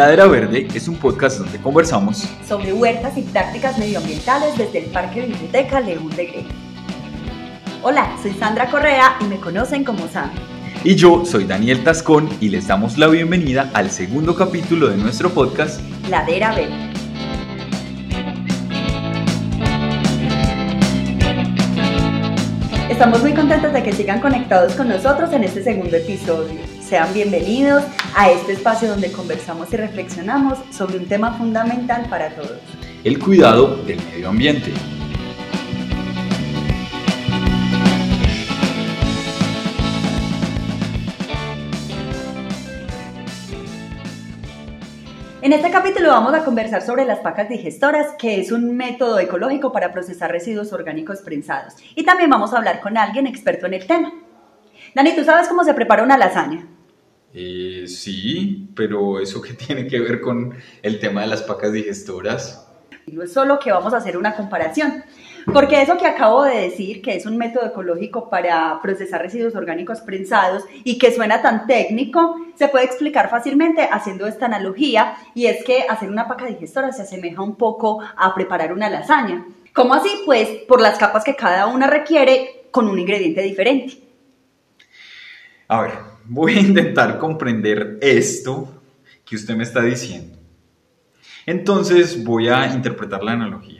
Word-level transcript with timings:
Ladera 0.00 0.26
Verde 0.28 0.66
es 0.72 0.88
un 0.88 0.96
podcast 0.96 1.40
donde 1.40 1.58
conversamos 1.58 2.24
sobre 2.48 2.72
huertas 2.72 3.18
y 3.18 3.20
prácticas 3.20 3.76
medioambientales 3.76 4.56
desde 4.56 4.78
el 4.78 4.84
Parque 4.86 5.26
Biblioteca 5.26 5.78
León 5.78 6.08
de 6.16 6.24
Grey. 6.24 6.48
Hola, 7.82 8.16
soy 8.22 8.32
Sandra 8.32 8.70
Correa 8.70 9.18
y 9.20 9.24
me 9.24 9.36
conocen 9.36 9.84
como 9.84 10.08
Sam. 10.08 10.30
Y 10.84 10.94
yo 10.94 11.26
soy 11.26 11.44
Daniel 11.44 11.84
Tascón 11.84 12.30
y 12.40 12.48
les 12.48 12.66
damos 12.66 12.96
la 12.96 13.08
bienvenida 13.08 13.70
al 13.74 13.90
segundo 13.90 14.34
capítulo 14.34 14.88
de 14.88 14.96
nuestro 14.96 15.28
podcast 15.28 15.82
Ladera 16.08 16.54
Verde. 16.54 16.89
Estamos 23.00 23.22
muy 23.22 23.32
contentos 23.32 23.72
de 23.72 23.82
que 23.82 23.94
sigan 23.94 24.20
conectados 24.20 24.74
con 24.74 24.90
nosotros 24.90 25.32
en 25.32 25.42
este 25.42 25.62
segundo 25.62 25.96
episodio. 25.96 26.60
Sean 26.82 27.14
bienvenidos 27.14 27.82
a 28.14 28.30
este 28.30 28.52
espacio 28.52 28.90
donde 28.90 29.10
conversamos 29.10 29.72
y 29.72 29.78
reflexionamos 29.78 30.58
sobre 30.70 30.98
un 30.98 31.06
tema 31.06 31.32
fundamental 31.38 32.04
para 32.10 32.28
todos. 32.34 32.58
El 33.02 33.18
cuidado 33.18 33.76
del 33.86 34.04
medio 34.12 34.28
ambiente. 34.28 34.74
En 45.50 45.54
este 45.54 45.72
capítulo 45.72 46.10
vamos 46.10 46.32
a 46.32 46.44
conversar 46.44 46.80
sobre 46.80 47.04
las 47.04 47.18
pacas 47.18 47.48
digestoras, 47.48 48.14
que 48.16 48.40
es 48.40 48.52
un 48.52 48.76
método 48.76 49.18
ecológico 49.18 49.72
para 49.72 49.90
procesar 49.90 50.30
residuos 50.30 50.72
orgánicos 50.72 51.22
prensados. 51.22 51.74
Y 51.96 52.04
también 52.04 52.30
vamos 52.30 52.52
a 52.52 52.58
hablar 52.58 52.80
con 52.80 52.96
alguien 52.96 53.26
experto 53.26 53.66
en 53.66 53.74
el 53.74 53.84
tema. 53.84 54.12
Dani, 54.94 55.16
¿tú 55.16 55.24
sabes 55.24 55.48
cómo 55.48 55.64
se 55.64 55.74
prepara 55.74 56.04
una 56.04 56.16
lasaña? 56.16 56.68
Eh, 57.34 57.86
sí, 57.88 58.70
pero 58.76 59.18
¿eso 59.18 59.42
qué 59.42 59.54
tiene 59.54 59.88
que 59.88 59.98
ver 59.98 60.20
con 60.20 60.54
el 60.82 61.00
tema 61.00 61.22
de 61.22 61.26
las 61.26 61.42
pacas 61.42 61.72
digestoras? 61.72 62.68
No 63.08 63.24
es 63.24 63.32
solo 63.32 63.58
que 63.58 63.72
vamos 63.72 63.92
a 63.92 63.96
hacer 63.96 64.16
una 64.16 64.36
comparación, 64.36 65.02
porque 65.52 65.82
eso 65.82 65.96
que 65.96 66.06
acabo 66.06 66.44
de 66.44 66.62
decir, 66.62 67.02
que 67.02 67.16
es 67.16 67.26
un 67.26 67.36
método 67.36 67.66
ecológico 67.66 68.30
para 68.30 68.80
procesar 68.82 69.22
residuos 69.22 69.54
orgánicos 69.54 70.00
prensados 70.00 70.64
y 70.84 70.98
que 70.98 71.12
suena 71.12 71.42
tan 71.42 71.66
técnico, 71.66 72.36
se 72.54 72.68
puede 72.68 72.84
explicar 72.84 73.30
fácilmente 73.30 73.88
haciendo 73.90 74.26
esta 74.26 74.46
analogía 74.46 75.16
y 75.34 75.46
es 75.46 75.64
que 75.64 75.84
hacer 75.88 76.10
una 76.10 76.28
paca 76.28 76.46
digestora 76.46 76.92
se 76.92 77.02
asemeja 77.02 77.42
un 77.42 77.56
poco 77.56 78.00
a 78.16 78.34
preparar 78.34 78.72
una 78.72 78.90
lasaña. 78.90 79.46
¿Cómo 79.74 79.94
así? 79.94 80.10
Pues 80.26 80.48
por 80.68 80.80
las 80.80 80.98
capas 80.98 81.24
que 81.24 81.36
cada 81.36 81.66
una 81.66 81.86
requiere 81.86 82.66
con 82.70 82.88
un 82.88 82.98
ingrediente 82.98 83.42
diferente. 83.42 83.98
A 85.68 85.82
ver, 85.82 85.92
voy 86.24 86.54
a 86.54 86.60
intentar 86.60 87.18
comprender 87.18 87.98
esto 88.00 88.68
que 89.24 89.36
usted 89.36 89.54
me 89.54 89.62
está 89.62 89.82
diciendo. 89.82 90.36
Entonces 91.46 92.24
voy 92.24 92.48
a 92.48 92.66
interpretar 92.72 93.22
la 93.22 93.32
analogía. 93.32 93.79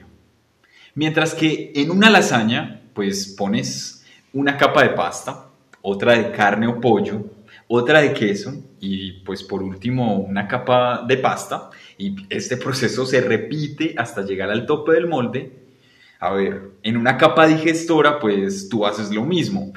Mientras 0.93 1.33
que 1.33 1.71
en 1.75 1.89
una 1.89 2.09
lasaña, 2.09 2.81
pues 2.93 3.27
pones 3.37 4.05
una 4.33 4.57
capa 4.57 4.83
de 4.83 4.89
pasta, 4.89 5.47
otra 5.81 6.13
de 6.13 6.31
carne 6.31 6.67
o 6.67 6.81
pollo, 6.81 7.25
otra 7.67 8.01
de 8.01 8.11
queso 8.13 8.53
y 8.81 9.13
pues 9.23 9.43
por 9.43 9.63
último 9.63 10.17
una 10.17 10.45
capa 10.47 11.05
de 11.07 11.15
pasta 11.15 11.69
y 11.97 12.15
este 12.29 12.57
proceso 12.57 13.05
se 13.05 13.21
repite 13.21 13.95
hasta 13.97 14.23
llegar 14.23 14.49
al 14.49 14.65
tope 14.65 14.91
del 14.91 15.07
molde. 15.07 15.53
A 16.19 16.31
ver, 16.33 16.71
en 16.83 16.97
una 16.97 17.17
capa 17.17 17.47
digestora 17.47 18.19
pues 18.19 18.67
tú 18.67 18.85
haces 18.85 19.11
lo 19.11 19.23
mismo, 19.23 19.71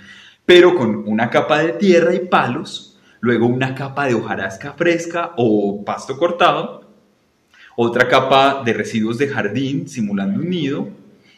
pero 0.45 0.75
con 0.75 1.09
una 1.09 1.31
capa 1.31 1.61
de 1.61 1.75
tierra 1.75 2.13
y 2.13 2.27
palos, 2.27 2.99
luego 3.21 3.47
una 3.47 3.77
capa 3.77 4.07
de 4.07 4.15
hojarasca 4.15 4.73
fresca 4.73 5.33
o 5.37 5.85
pasto 5.85 6.19
cortado, 6.19 6.91
otra 7.77 8.09
capa 8.09 8.63
de 8.65 8.73
residuos 8.73 9.19
de 9.19 9.29
jardín 9.29 9.89
simulando 9.89 10.41
un 10.41 10.51
nido, 10.51 10.89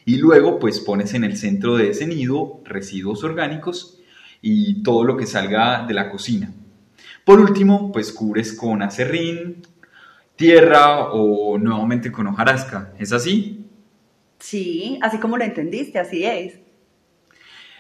y 0.07 0.19
luego 0.19 0.61
pues 0.61 0.79
pones 0.81 1.13
en 1.15 1.25
el 1.25 1.37
centro 1.37 1.77
de 1.77 1.91
ese 1.91 2.07
nido 2.07 2.61
residuos 2.65 3.25
orgánicos 3.25 4.01
y 4.41 4.85
todo 4.85 5.05
lo 5.05 5.17
que 5.17 5.27
salga 5.27 5.85
de 5.85 5.95
la 5.95 6.09
cocina. 6.09 6.55
Por 7.25 7.41
último, 7.41 7.91
pues 7.91 8.13
cubres 8.13 8.53
con 8.53 8.83
acerrín, 8.83 9.63
tierra 10.37 11.11
o 11.13 11.59
nuevamente 11.59 12.13
con 12.13 12.29
hojarasca. 12.29 12.93
¿Es 13.01 13.13
así? 13.13 13.67
Sí, 14.39 14.99
así 15.03 15.19
como 15.19 15.37
lo 15.37 15.45
entendiste, 15.45 15.99
así 15.99 16.25
es. 16.25 16.61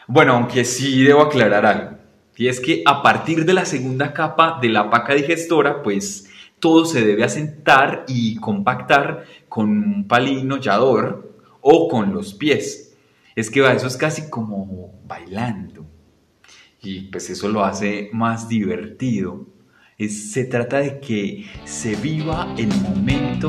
Bueno, 0.08 0.32
aunque 0.32 0.64
sí 0.64 1.04
debo 1.04 1.22
aclarar 1.22 1.64
algo. 1.64 1.98
Y 2.36 2.48
es 2.48 2.58
que 2.58 2.82
a 2.86 3.02
partir 3.02 3.44
de 3.44 3.54
la 3.54 3.64
segunda 3.64 4.12
capa 4.12 4.58
de 4.60 4.68
la 4.68 4.90
paca 4.90 5.14
digestora, 5.14 5.80
pues 5.84 6.28
todo 6.58 6.86
se 6.86 7.04
debe 7.04 7.22
asentar 7.22 8.04
y 8.08 8.34
compactar 8.36 9.26
con 9.48 9.70
un 9.70 10.08
palín 10.08 10.50
hollador 10.50 11.35
o 11.68 11.88
con 11.88 12.14
los 12.14 12.32
pies. 12.32 12.96
Es 13.34 13.50
que 13.50 13.60
eso 13.72 13.88
es 13.88 13.96
casi 13.96 14.30
como 14.30 15.00
bailando. 15.04 15.84
Y 16.80 17.08
pues 17.08 17.28
eso 17.28 17.48
lo 17.48 17.64
hace 17.64 18.08
más 18.12 18.48
divertido. 18.48 19.48
se 19.98 20.44
trata 20.44 20.78
de 20.78 21.00
que 21.00 21.44
se 21.64 21.96
viva 21.96 22.54
el 22.56 22.68
momento. 22.68 23.48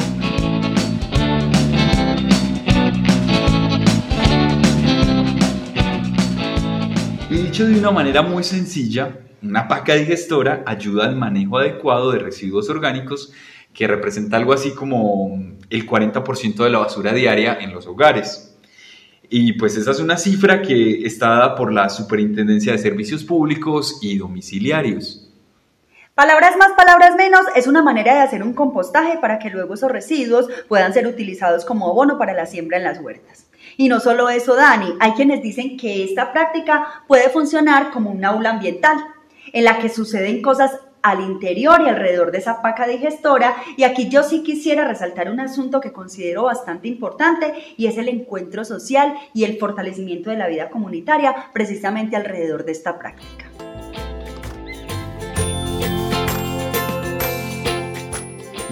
Y 7.29 7.35
dicho 7.35 7.67
de 7.67 7.77
una 7.77 7.91
manera 7.91 8.23
muy 8.23 8.43
sencilla, 8.43 9.19
una 9.43 9.67
paca 9.67 9.93
digestora 9.93 10.63
ayuda 10.65 11.05
al 11.05 11.15
manejo 11.15 11.59
adecuado 11.59 12.11
de 12.11 12.17
residuos 12.17 12.67
orgánicos 12.67 13.31
que 13.77 13.85
representa 13.85 14.37
algo 14.37 14.53
así 14.53 14.73
como 14.73 15.39
el 15.69 15.87
40% 15.87 16.63
de 16.63 16.69
la 16.71 16.79
basura 16.79 17.13
diaria 17.13 17.59
en 17.61 17.71
los 17.71 17.85
hogares. 17.85 18.57
Y 19.29 19.53
pues 19.53 19.77
esa 19.77 19.91
es 19.91 19.99
una 19.99 20.17
cifra 20.17 20.63
que 20.63 21.05
está 21.05 21.29
dada 21.29 21.55
por 21.55 21.71
la 21.71 21.87
Superintendencia 21.89 22.71
de 22.71 22.79
Servicios 22.79 23.23
Públicos 23.23 23.99
y 24.01 24.17
Domiciliarios. 24.17 25.29
Palabras 26.15 26.57
más, 26.57 26.71
palabras 26.75 27.15
menos, 27.17 27.41
es 27.55 27.67
una 27.67 27.83
manera 27.83 28.15
de 28.15 28.21
hacer 28.21 28.41
un 28.41 28.55
compostaje 28.55 29.19
para 29.21 29.37
que 29.37 29.51
luego 29.51 29.75
esos 29.75 29.91
residuos 29.91 30.47
puedan 30.67 30.91
ser 30.91 31.05
utilizados 31.05 31.63
como 31.63 31.87
abono 31.87 32.17
para 32.17 32.33
la 32.33 32.47
siembra 32.47 32.77
en 32.77 32.83
las 32.83 32.99
huertas. 32.99 33.45
Y 33.77 33.89
no 33.89 33.99
solo 33.99 34.27
eso, 34.29 34.55
Dani, 34.55 34.95
hay 34.99 35.11
quienes 35.11 35.43
dicen 35.43 35.77
que 35.77 36.03
esta 36.03 36.33
práctica 36.33 37.03
puede 37.07 37.29
funcionar 37.29 37.91
como 37.91 38.09
un 38.09 38.25
aula 38.25 38.49
ambiental, 38.49 38.97
en 39.53 39.65
la 39.65 39.77
que 39.77 39.89
suceden 39.89 40.41
cosas 40.41 40.71
al 41.09 41.21
interior 41.21 41.81
y 41.81 41.89
alrededor 41.89 42.31
de 42.31 42.39
esa 42.39 42.61
paca 42.61 42.87
digestora. 42.87 43.55
Y 43.77 43.83
aquí 43.83 44.09
yo 44.09 44.23
sí 44.23 44.43
quisiera 44.43 44.87
resaltar 44.87 45.29
un 45.29 45.39
asunto 45.39 45.79
que 45.79 45.91
considero 45.91 46.43
bastante 46.43 46.87
importante 46.87 47.53
y 47.77 47.87
es 47.87 47.97
el 47.97 48.09
encuentro 48.09 48.65
social 48.65 49.13
y 49.33 49.43
el 49.43 49.57
fortalecimiento 49.57 50.29
de 50.29 50.37
la 50.37 50.47
vida 50.47 50.69
comunitaria 50.69 51.35
precisamente 51.53 52.15
alrededor 52.15 52.65
de 52.65 52.71
esta 52.71 52.99
práctica. 52.99 53.45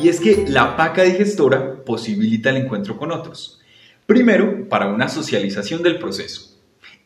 Y 0.01 0.09
es 0.09 0.19
que 0.19 0.45
la 0.47 0.75
paca 0.75 1.03
digestora 1.03 1.83
posibilita 1.83 2.49
el 2.49 2.57
encuentro 2.57 2.97
con 2.97 3.11
otros. 3.11 3.61
Primero, 4.05 4.67
para 4.69 4.87
una 4.87 5.07
socialización 5.07 5.81
del 5.81 5.97
proceso. 5.97 6.59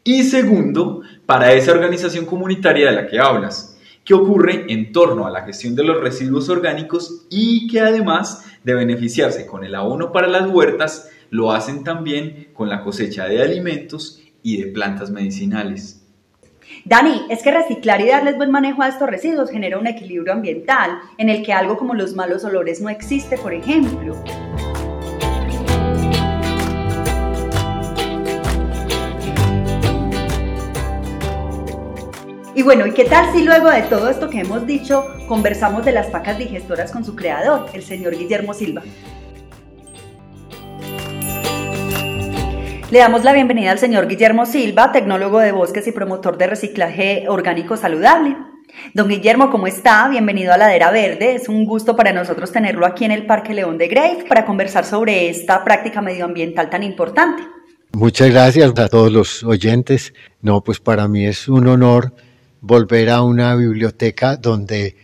Y 0.03 0.23
segundo, 0.23 1.01
para 1.25 1.53
esa 1.53 1.71
organización 1.71 2.25
comunitaria 2.25 2.87
de 2.87 2.95
la 2.95 3.07
que 3.07 3.19
hablas, 3.19 3.68
que 4.09 4.15
ocurre 4.15 4.65
en 4.69 4.91
torno 4.91 5.27
a 5.27 5.29
la 5.29 5.43
gestión 5.43 5.75
de 5.75 5.83
los 5.83 6.01
residuos 6.01 6.49
orgánicos 6.49 7.27
y 7.29 7.67
que 7.67 7.79
además 7.79 8.43
de 8.63 8.73
beneficiarse 8.73 9.45
con 9.45 9.63
el 9.63 9.75
abono 9.75 10.11
para 10.11 10.25
las 10.25 10.49
huertas, 10.49 11.11
lo 11.29 11.51
hacen 11.51 11.83
también 11.83 12.47
con 12.53 12.69
la 12.69 12.81
cosecha 12.81 13.27
de 13.27 13.39
alimentos 13.39 14.19
y 14.41 14.63
de 14.63 14.71
plantas 14.71 15.11
medicinales. 15.11 16.03
Dani, 16.85 17.27
es 17.29 17.43
que 17.43 17.51
reciclar 17.51 18.01
y 18.01 18.07
darles 18.07 18.35
buen 18.35 18.49
manejo 18.49 18.81
a 18.81 18.87
estos 18.87 19.07
residuos 19.07 19.51
genera 19.51 19.77
un 19.77 19.85
equilibrio 19.85 20.33
ambiental 20.33 21.01
en 21.19 21.29
el 21.29 21.45
que 21.45 21.53
algo 21.53 21.77
como 21.77 21.93
los 21.93 22.15
malos 22.15 22.43
olores 22.43 22.81
no 22.81 22.89
existe, 22.89 23.37
por 23.37 23.53
ejemplo. 23.53 24.15
Y 32.59 32.61
bueno, 32.61 32.85
¿y 32.85 32.91
qué 32.91 33.05
tal 33.05 33.31
si 33.31 33.41
luego 33.41 33.69
de 33.69 33.83
todo 33.83 34.09
esto 34.09 34.29
que 34.29 34.41
hemos 34.41 34.67
dicho 34.67 35.07
conversamos 35.29 35.85
de 35.85 35.93
las 35.93 36.07
pacas 36.07 36.37
digestoras 36.37 36.91
con 36.91 37.05
su 37.05 37.15
creador, 37.15 37.67
el 37.71 37.83
señor 37.83 38.17
Guillermo 38.17 38.53
Silva? 38.53 38.81
Le 42.91 42.99
damos 42.99 43.23
la 43.23 43.31
bienvenida 43.31 43.71
al 43.71 43.79
señor 43.79 44.09
Guillermo 44.09 44.45
Silva, 44.45 44.91
tecnólogo 44.91 45.39
de 45.39 45.53
bosques 45.53 45.87
y 45.87 45.93
promotor 45.93 46.37
de 46.37 46.47
reciclaje 46.47 47.29
orgánico 47.29 47.77
saludable. 47.77 48.35
Don 48.93 49.07
Guillermo, 49.07 49.51
¿cómo 49.51 49.65
está? 49.65 50.09
Bienvenido 50.09 50.51
a 50.51 50.57
Ladera 50.57 50.91
Verde. 50.91 51.35
Es 51.35 51.47
un 51.47 51.63
gusto 51.63 51.95
para 51.95 52.11
nosotros 52.11 52.51
tenerlo 52.51 52.85
aquí 52.85 53.05
en 53.05 53.11
el 53.11 53.25
Parque 53.25 53.53
León 53.53 53.77
de 53.77 53.87
Grave 53.87 54.25
para 54.27 54.43
conversar 54.43 54.83
sobre 54.83 55.29
esta 55.29 55.63
práctica 55.63 56.01
medioambiental 56.01 56.69
tan 56.69 56.83
importante. 56.83 57.41
Muchas 57.93 58.31
gracias 58.31 58.77
a 58.77 58.89
todos 58.89 59.13
los 59.13 59.45
oyentes. 59.45 60.13
No, 60.41 60.61
pues 60.61 60.81
para 60.81 61.07
mí 61.07 61.25
es 61.25 61.47
un 61.47 61.65
honor 61.69 62.11
volver 62.61 63.09
a 63.09 63.21
una 63.21 63.55
biblioteca 63.55 64.35
donde 64.35 64.95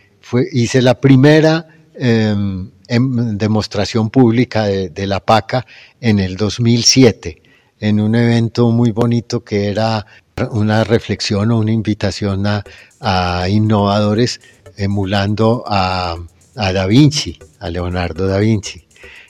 hice 0.52 0.82
la 0.82 1.00
primera 1.00 1.66
em, 1.94 2.70
em, 2.88 3.38
demostración 3.38 4.10
pública 4.10 4.64
de, 4.64 5.06
la 5.06 5.20
PACA 5.20 5.66
en 6.00 6.18
el 6.18 6.36
2007, 6.36 7.42
en 7.80 8.00
un 8.00 8.14
evento 8.14 8.70
muy 8.70 8.90
bonito 8.90 9.42
que 9.44 9.68
era 9.68 10.04
una 10.50 10.84
reflexión 10.84 11.50
o 11.50 11.58
una 11.58 11.72
invitación 11.72 12.44
a, 12.46 13.48
innovadores 13.48 14.40
emulando 14.76 15.64
a, 15.66 16.16
a 16.56 16.72
Da 16.72 16.86
Vinci, 16.86 17.38
a 17.60 17.70
Leonardo 17.70 18.26
da 18.26 18.38
Vinci. 18.38 18.86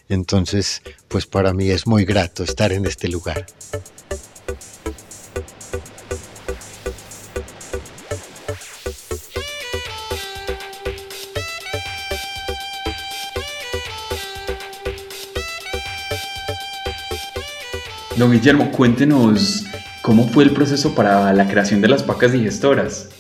Entonces, 0.09 0.83
pues 1.09 1.27
para 1.27 1.53
mí 1.53 1.71
es 1.71 1.87
muy 1.87 2.05
grato 2.05 2.45
estar 2.45 2.73
en 2.73 2.87
este 2.87 3.09
lugar. 3.09 3.47
Don 18.19 18.33
Guillermo, 18.33 18.71
cuéntenos 18.73 19.67
cómo 20.01 20.27
fue 20.29 20.45
el 20.45 20.53
proceso 20.53 20.95
para 20.95 21.35
la 21.35 21.47
creación 21.47 21.83
de 21.83 21.89
las 21.89 22.03
pacas 22.03 22.33
digestoras. 22.33 23.11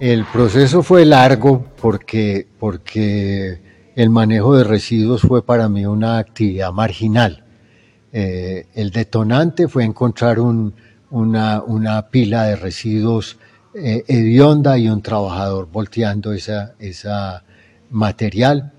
El 0.00 0.24
proceso 0.24 0.82
fue 0.82 1.04
largo 1.04 1.64
porque, 1.80 2.48
porque 2.58 3.60
el 3.94 4.10
manejo 4.10 4.56
de 4.56 4.64
residuos 4.64 5.22
fue 5.22 5.44
para 5.44 5.68
mí 5.68 5.86
una 5.86 6.18
actividad 6.18 6.72
marginal. 6.72 7.44
Eh, 8.12 8.66
el 8.74 8.90
detonante 8.90 9.68
fue 9.68 9.84
encontrar 9.84 10.40
una, 10.40 12.08
pila 12.10 12.46
de 12.46 12.56
residuos 12.56 13.38
eh, 13.74 14.02
hedionda 14.08 14.76
y 14.76 14.88
un 14.88 15.02
trabajador 15.02 15.68
volteando 15.70 16.32
esa, 16.32 16.74
esa 16.80 17.44
material 17.90 18.72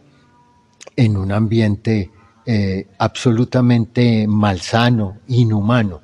en 0.99 1.15
un 1.15 1.31
ambiente 1.31 2.11
eh, 2.45 2.87
absolutamente 2.97 4.27
malsano, 4.27 5.19
inhumano. 5.27 6.01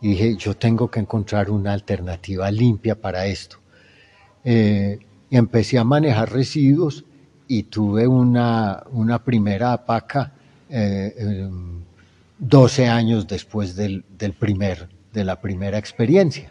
Y 0.00 0.08
dije, 0.08 0.36
yo 0.36 0.56
tengo 0.56 0.90
que 0.90 0.98
encontrar 0.98 1.48
una 1.48 1.72
alternativa 1.72 2.50
limpia 2.50 3.00
para 3.00 3.26
esto. 3.26 3.58
Eh, 4.42 4.98
y 5.30 5.36
empecé 5.36 5.78
a 5.78 5.84
manejar 5.84 6.32
residuos 6.32 7.04
y 7.46 7.62
tuve 7.64 8.08
una, 8.08 8.82
una 8.90 9.22
primera 9.22 9.86
paca 9.86 10.32
12 10.68 12.82
eh, 12.82 12.88
años 12.88 13.28
después 13.28 13.76
del, 13.76 14.04
del, 14.18 14.32
primer, 14.32 14.88
de 15.12 15.22
la 15.22 15.40
primera 15.40 15.78
experiencia. 15.78 16.50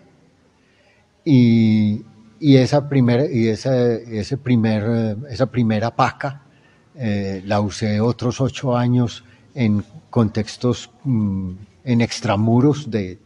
Y, 1.26 2.06
y 2.40 2.56
esa, 2.56 2.88
primera, 2.88 3.26
y 3.30 3.50
ese 3.50 4.38
primer, 4.38 5.18
esa 5.30 5.48
primera 5.48 5.94
paca 5.94 6.46
eh, 6.96 7.42
la 7.46 7.62
usé 7.62 8.02
otros 8.02 8.42
ocho 8.42 8.78
años 8.78 9.24
en 9.56 9.84
contextos 10.10 10.90
mm, 11.04 11.52
en 11.84 12.02
extramuros 12.02 12.90
de, 12.92 13.18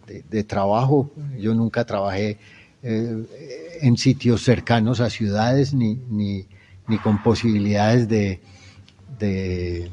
trabajo. 0.47 1.12
Yo 1.38 1.53
nunca 1.53 1.85
trabajé 1.85 2.38
en 2.83 3.97
sitios 3.97 4.44
cercanos 4.44 5.00
a 5.01 5.09
ciudades 5.09 5.73
ni, 5.73 6.00
ni, 6.09 6.97
con 7.00 7.21
posibilidades 7.21 8.07
de, 8.07 8.39
de, 9.19 9.89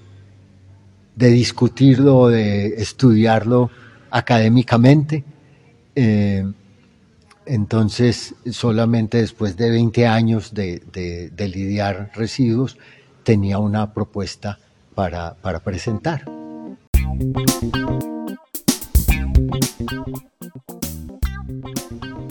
discutirlo 1.16 2.28
de 2.28 2.66
estudiarlo 2.76 3.70
académicamente. 4.10 5.24
Eh, 5.94 6.44
entonces, 7.44 8.34
solamente 8.50 9.18
después 9.18 9.56
de 9.56 9.70
20 9.70 10.06
años 10.06 10.54
de, 10.54 11.32
lidiar 11.38 12.12
residuos, 12.14 12.78
tenía 13.22 13.58
una 13.58 13.92
propuesta 13.92 14.58
para, 14.94 15.34
para 15.34 15.60
presentar. 15.60 16.24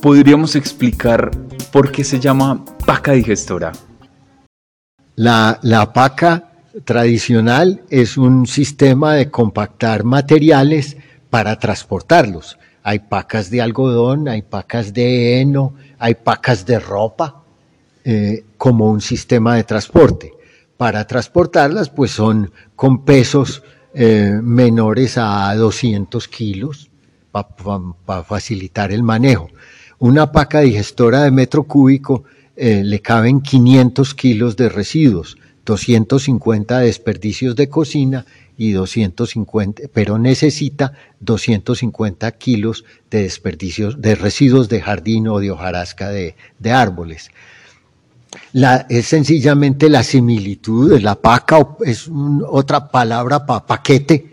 ¿podríamos 0.02 0.56
explicar 0.56 1.32
por 1.72 1.92
qué 1.92 2.04
se 2.04 2.20
llama 2.20 2.66
paca 2.86 3.14
digestora? 3.14 3.72
La, 5.16 5.60
la 5.62 5.94
paca 5.94 6.52
tradicional 6.84 7.84
es 7.90 8.18
un 8.18 8.48
sistema 8.48 9.14
de 9.14 9.30
compactar 9.30 10.04
materiales 10.04 10.98
para 11.30 11.58
transportarlos. 11.60 12.58
Hay 12.84 13.00
pacas 13.00 13.52
de 13.52 13.62
algodón, 13.62 14.28
hay 14.28 14.42
pacas 14.42 14.92
de 14.92 15.40
heno, 15.40 15.76
hay 16.00 16.16
pacas 16.16 16.66
de 16.66 16.80
ropa, 16.80 17.44
eh, 18.04 18.44
como 18.58 18.90
un 18.90 19.02
sistema 19.02 19.56
de 19.56 19.64
transporte. 19.64 20.34
Para 20.82 21.06
transportarlas, 21.06 21.92
pues 21.92 22.10
son 22.10 22.52
con 22.76 23.06
pesos 23.06 23.62
eh, 23.94 24.40
menores 24.42 25.16
a 25.16 25.54
200 25.54 26.28
kilos 26.28 26.90
para 27.32 28.24
facilitar 28.24 28.92
el 28.92 29.04
manejo. 29.04 29.48
Una 30.00 30.32
paca 30.32 30.62
digestora 30.62 31.22
de 31.22 31.30
metro 31.30 31.66
cúbico 31.66 32.24
eh, 32.56 32.82
le 32.84 33.00
caben 33.00 33.42
500 33.42 34.16
kilos 34.16 34.58
de 34.58 34.70
residuos, 34.70 35.38
250 35.66 36.80
desperdicios 36.80 37.56
de 37.56 37.70
cocina 37.70 38.26
y 38.58 38.72
250, 38.72 39.84
pero 39.94 40.18
necesita 40.18 40.94
250 41.20 42.32
kilos 42.40 42.86
de 43.12 43.22
desperdicios, 43.22 44.02
de 44.02 44.16
residuos 44.16 44.68
de 44.68 44.82
jardín 44.82 45.28
o 45.28 45.40
de 45.40 45.52
hojarasca 45.52 46.10
de, 46.10 46.34
árboles. 46.72 47.30
La, 48.54 48.86
es 48.90 49.08
sencillamente 49.08 49.90
la 49.90 50.04
similitud 50.04 50.92
de 50.92 51.02
la 51.02 51.16
paca, 51.16 51.76
es 51.86 52.10
otra 52.48 52.90
palabra 52.90 53.46
para 53.46 53.66
paquete, 53.66 54.32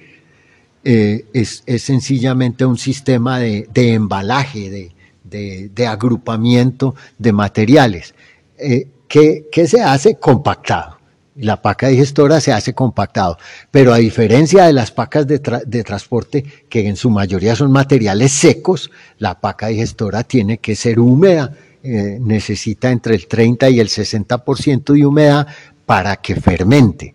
eh, 0.84 1.26
es, 1.32 1.64
sencillamente 1.78 2.64
un 2.64 2.78
sistema 2.78 3.38
de, 3.38 3.68
de 3.72 3.94
embalaje, 3.94 4.70
de, 4.70 5.70
de, 5.74 5.86
agrupamiento 5.86 6.94
de 7.18 7.32
materiales. 7.32 8.14
Eh, 8.56 8.88
que, 9.08 9.66
se 9.66 9.80
hace 9.82 10.16
compactado. 10.16 10.98
La 11.36 11.62
paca 11.62 11.86
digestora 11.86 12.40
se 12.40 12.52
hace 12.52 12.74
compactado, 12.74 13.38
pero 13.70 13.92
a 13.92 13.98
diferencia 13.98 14.64
de 14.64 14.72
las 14.72 14.90
pacas 14.90 15.24
de, 15.26 15.38
transporte, 15.38 16.44
que 16.68 16.88
en 16.88 16.96
su 16.96 17.10
mayoría 17.10 17.54
son 17.54 17.70
materiales 17.70 18.32
secos, 18.32 18.90
la 19.18 19.40
paca 19.40 19.68
digestora 19.68 20.24
tiene 20.24 20.58
que 20.58 20.74
ser 20.74 20.98
húmeda, 20.98 21.52
eh, 21.82 22.18
necesita 22.20 22.90
entre 22.90 23.14
el 23.14 23.26
30 23.26 23.70
y 23.70 23.80
el 23.80 23.88
60% 23.88 24.92
de 24.94 25.06
humedad 25.06 25.46
para 25.86 26.16
que 26.16 26.34
fermente. 26.34 27.14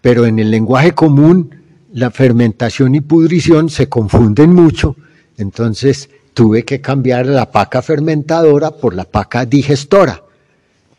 Pero 0.00 0.26
en 0.26 0.38
el 0.38 0.50
lenguaje 0.50 0.92
común, 0.92 1.62
la 1.92 2.10
fermentación 2.10 2.94
y 2.94 3.00
pudrición 3.00 3.70
se 3.70 3.88
confunden 3.88 4.52
mucho, 4.52 4.96
entonces 5.38 6.10
tuve 6.34 6.64
que 6.64 6.80
cambiar 6.80 7.26
la 7.26 7.50
paca 7.50 7.82
fermentadora 7.82 8.72
por 8.72 8.94
la 8.94 9.04
paca 9.04 9.46
digestora. 9.46 10.22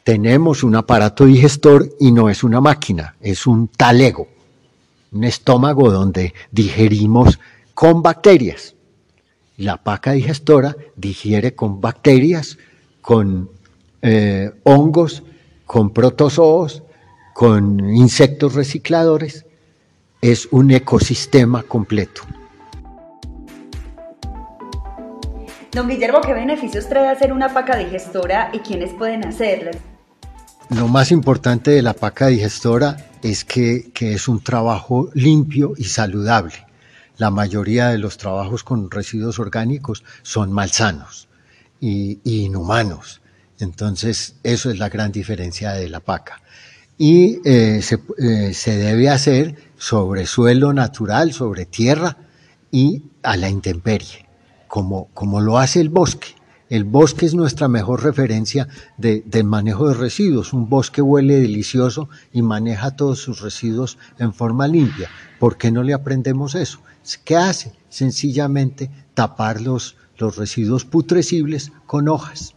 Tenemos 0.04 0.64
un 0.64 0.76
aparato 0.76 1.26
digestor 1.26 1.90
y 2.00 2.12
no 2.12 2.30
es 2.30 2.44
una 2.44 2.62
máquina, 2.62 3.16
es 3.22 3.46
un 3.48 3.68
talego, 3.68 4.28
un 5.12 5.24
estómago 5.24 5.92
donde 5.92 6.34
digerimos 6.52 7.40
con 7.74 8.02
bacterias. 8.02 8.75
La 9.58 9.78
paca 9.78 10.12
digestora 10.12 10.76
digiere 10.96 11.56
con 11.56 11.80
bacterias, 11.80 12.58
con 13.02 13.50
eh, 14.02 14.52
hongos, 14.64 15.24
con 15.66 15.92
protozoos, 15.92 16.84
con 17.34 17.90
insectos 17.96 18.54
recicladores. 18.54 19.46
Es 20.22 20.48
un 20.52 20.72
ecosistema 20.72 21.64
completo. 21.64 22.24
Don 25.72 25.90
Guillermo, 25.90 26.22
¿qué 26.22 26.34
beneficios 26.34 26.88
trae 26.88 27.10
hacer 27.10 27.34
una 27.34 27.54
paca 27.54 27.78
digestora 27.78 28.50
y 28.54 28.60
quiénes 28.60 28.94
pueden 28.94 29.26
hacerla? 29.26 29.72
Lo 30.70 30.88
más 30.88 31.12
importante 31.12 31.72
de 31.72 31.82
la 31.82 31.94
paca 31.94 32.28
digestora 32.28 32.98
es 33.22 33.46
que, 33.46 33.92
es 34.00 34.28
un 34.28 34.42
trabajo 34.42 35.10
limpio 35.14 35.74
y 35.78 35.84
saludable. 35.84 36.65
La 37.18 37.32
mayoría 37.32 37.90
de 37.90 37.98
los 37.98 38.18
trabajos 38.18 38.64
con 38.64 38.92
residuos 38.92 39.40
orgánicos 39.40 40.04
son 40.22 40.52
malsanos 40.52 41.28
y, 41.80 42.20
inhumanos. 42.24 43.22
Entonces, 43.60 44.36
eso 44.44 44.70
es 44.70 44.80
la 44.80 44.90
gran 44.90 45.12
diferencia 45.12 45.72
de 45.74 45.90
la 45.90 46.02
paca. 46.02 46.42
Y 46.98 47.40
eh, 47.46 47.82
se, 47.82 48.00
eh, 48.18 48.54
se 48.54 48.78
debe 48.78 49.10
hacer 49.10 49.56
sobre 49.78 50.26
suelo 50.26 50.74
natural, 50.74 51.34
sobre 51.34 51.66
tierra 51.66 52.18
y 52.72 53.04
a 53.24 53.38
la 53.38 53.50
intemperie 53.50 54.26
como, 55.14 55.42
lo 55.42 55.58
hace 55.58 55.80
el 55.80 55.90
bosque. 55.90 56.36
El 56.70 56.84
bosque 56.84 57.26
es 57.26 57.36
nuestra 57.36 57.68
mejor 57.68 58.04
referencia 58.04 58.68
de, 58.98 59.24
del 59.26 59.46
manejo 59.46 59.88
de 59.88 59.94
residuos. 59.94 60.52
Un 60.52 60.68
bosque 60.68 61.02
huele 61.02 61.40
delicioso 61.40 62.10
y 62.34 62.42
maneja 62.42 62.96
todos 62.96 63.20
sus 63.20 63.42
residuos 63.42 63.98
en 64.18 64.34
forma 64.34 64.68
limpia. 64.68 65.10
¿Por 65.40 65.58
qué 65.58 65.72
no 65.72 65.84
le 65.84 65.94
aprendemos 65.94 66.56
eso? 66.56 66.80
¿Qué 67.24 67.36
hace? 67.36 67.74
Sencillamente 67.90 68.90
tapar 69.14 69.62
los, 69.62 69.96
residuos 70.18 70.86
putrecibles 70.86 71.72
con 71.86 72.08
hojas. 72.08 72.56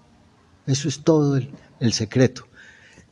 Eso 0.67 0.89
es 0.89 1.01
todo 1.01 1.37
el, 1.37 1.51
el 1.81 1.93
secreto. 1.93 2.47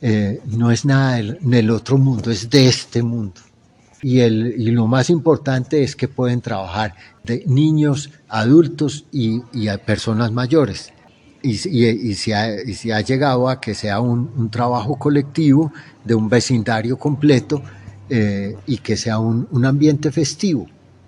eh, 0.01 0.41
no 0.45 0.71
es 0.71 0.85
nada 0.85 1.15
del, 1.15 1.69
otro 1.71 1.97
mundo, 1.97 2.31
es 2.31 2.49
de 2.49 2.67
este 2.67 3.03
mundo. 3.03 3.41
Y, 4.01 4.19
el, 4.19 4.55
y 4.57 4.71
lo 4.71 4.87
más 4.87 5.09
importante 5.09 5.83
es 5.83 5.95
que 5.95 6.07
pueden 6.07 6.41
trabajar 6.41 6.95
de 7.23 7.43
niños, 7.47 8.11
adultos 8.29 9.05
y, 9.11 9.41
y 9.53 9.67
personas 9.85 10.31
mayores. 10.31 10.93
Y, 11.41 11.51
y, 11.51 12.15
se 12.15 12.35
ha, 12.35 12.61
y, 12.61 12.73
se 12.73 12.93
ha, 12.93 13.01
llegado 13.01 13.47
a 13.49 13.59
que 13.59 13.73
sea 13.73 13.99
un, 13.99 14.31
un 14.35 14.49
trabajo 14.49 14.97
colectivo 14.97 15.71
de 16.03 16.15
un 16.15 16.29
vecindario 16.29 16.97
completo 16.97 17.61
eh, 18.09 18.55
y 18.65 18.77
que 18.77 18.97
sea 18.97 19.19
un, 19.19 19.47
un, 19.51 19.65
ambiente 19.65 20.11
festivo, 20.11 20.67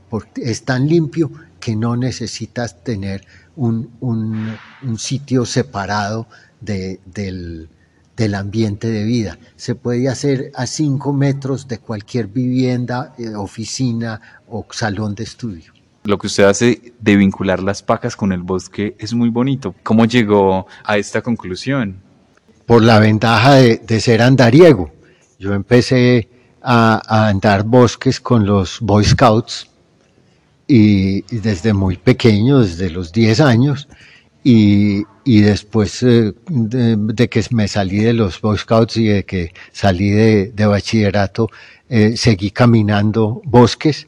porque 0.09 0.41
es 0.43 0.63
tan 0.63 0.87
limpio 0.87 1.31
que 1.59 1.75
no 1.75 1.95
necesitas 1.95 2.83
tener 2.83 3.25
un, 3.55 3.91
un, 3.99 4.55
un 4.83 4.97
sitio 4.97 5.45
separado 5.45 6.27
de, 6.61 6.99
del, 7.05 7.69
del, 8.15 8.35
ambiente 8.35 8.89
de 8.89 9.03
vida. 9.03 9.37
Se 9.55 9.75
puede 9.75 10.07
hacer 10.07 10.51
a 10.55 10.65
cinco 10.65 11.13
metros 11.13 11.67
de 11.67 11.79
cualquier 11.79 12.27
vivienda, 12.27 13.13
eh, 13.17 13.35
oficina 13.35 14.21
o 14.47 14.65
salón 14.71 15.15
de 15.15 15.23
estudio. 15.23 15.73
Lo 16.03 16.17
que 16.17 16.27
usted 16.27 16.45
hace 16.45 16.93
de 16.99 17.15
vincular 17.17 17.61
las 17.61 17.83
pacas 17.83 18.15
con 18.15 18.31
el 18.31 18.41
bosque 18.41 18.95
es 18.97 19.13
muy 19.13 19.29
bonito. 19.29 19.75
¿Cómo 19.83 20.05
llegó 20.05 20.65
a 20.85 20.97
esta 20.97 21.21
conclusión? 21.21 22.01
Por 22.65 22.83
la 22.83 22.99
ventaja 22.99 23.55
de, 23.55 23.77
de 23.77 23.99
ser 23.99 24.21
andariego. 24.21 24.91
Yo 25.37 25.53
empecé 25.53 26.29
a, 26.61 27.27
andar 27.29 27.63
bosques 27.63 28.19
con 28.19 28.45
los 28.45 28.79
Boy 28.81 29.03
Scouts 29.03 29.68
y, 30.69 31.21
desde 31.35 31.73
muy 31.73 31.97
pequeño, 31.97 32.59
desde 32.59 32.91
los 32.91 33.11
10 33.11 33.39
años, 33.41 33.89
y, 34.43 35.03
y 35.25 35.41
después 35.41 36.01
eh, 36.03 36.33
de, 36.47 37.27
que 37.27 37.43
me 37.49 37.67
salí 37.67 37.97
de 37.97 38.13
los 38.13 38.39
Boy 38.39 38.57
Scouts 38.57 38.95
y 38.97 39.05
de 39.07 39.25
que 39.25 39.51
salí 39.73 40.11
de, 40.11 40.51
de 40.51 40.65
bachillerato, 40.67 41.49
eh, 41.89 42.15
seguí 42.15 42.51
caminando 42.51 43.41
bosques 43.45 44.07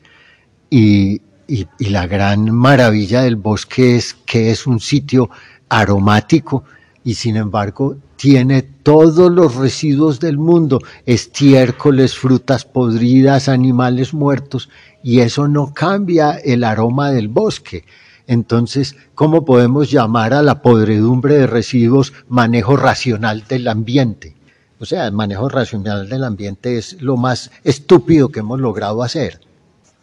y, 0.70 1.22
y, 1.48 1.68
y, 1.80 1.90
la 1.90 2.06
gran 2.06 2.52
maravilla 2.52 3.24
del 3.24 3.38
bosque 3.38 3.96
es 3.96 4.14
que 4.14 4.52
es 4.52 4.68
un 4.68 4.80
sitio 4.80 5.32
aromático 5.68 6.64
y 7.04 7.16
sin 7.16 7.38
embargo 7.38 7.98
tiene 8.22 8.62
todos 8.62 9.32
los 9.32 9.56
residuos 9.56 10.20
del 10.20 10.38
mundo, 10.38 10.80
estiércoles, 11.08 12.16
frutas 12.16 12.66
podridas, 12.66 13.50
animales 13.50 14.14
muertos, 14.14 14.70
y 15.04 15.22
eso 15.22 15.48
no 15.48 15.74
cambia 15.74 16.34
el 16.34 16.64
aroma 16.64 17.10
del 17.10 17.30
bosque. 17.30 17.84
Entonces, 18.28 18.96
¿cómo 19.16 19.44
podemos 19.44 19.90
llamar 19.90 20.36
a 20.36 20.44
la 20.44 20.62
podredumbre 20.62 21.34
de 21.34 21.48
residuos 21.48 22.14
manejo 22.28 22.78
racional 22.78 23.46
del 23.48 23.68
ambiente? 23.68 24.36
O 24.78 24.86
sea, 24.86 25.08
el 25.08 25.14
manejo 25.14 25.50
racional 25.50 26.08
del 26.08 26.24
ambiente 26.24 26.78
es 26.78 27.02
lo 27.02 27.18
más 27.18 27.50
estúpido 27.64 28.30
que 28.30 28.42
hemos 28.42 28.60
logrado 28.60 29.02
hacer. 29.02 29.40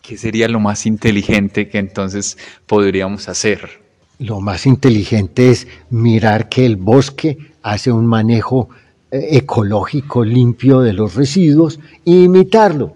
¿Qué 0.03 0.19
sería 0.19 0.49
lo 0.49 0.59
más 0.59 0.87
inteligente 0.87 1.69
que 1.69 1.79
entonces 1.79 2.37
podríamos 2.67 3.29
hacer? 3.29 3.81
Lo 4.19 4.41
más 4.41 4.67
inteligente 4.67 5.51
es 5.51 5.69
mirar 5.91 6.49
que 6.49 6.67
el 6.67 6.75
bosque 6.75 7.39
hace 7.71 7.93
un 7.93 8.07
manejo 8.07 8.69
eh, 9.11 9.29
ecológico 9.33 10.25
limpio 10.25 10.81
de 10.81 10.93
los 10.93 11.15
residuos 11.15 11.81
e 12.05 12.11
imitarlo. 12.11 12.95